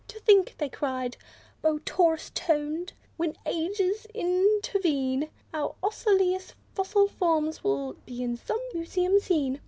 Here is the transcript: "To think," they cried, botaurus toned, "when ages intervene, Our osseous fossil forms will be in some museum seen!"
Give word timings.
"To 0.07 0.19
think," 0.19 0.55
they 0.57 0.67
cried, 0.67 1.15
botaurus 1.61 2.31
toned, 2.33 2.93
"when 3.17 3.35
ages 3.45 4.07
intervene, 4.15 5.29
Our 5.53 5.75
osseous 5.83 6.55
fossil 6.73 7.07
forms 7.07 7.63
will 7.63 7.93
be 8.07 8.23
in 8.23 8.35
some 8.35 8.59
museum 8.73 9.19
seen!" 9.19 9.59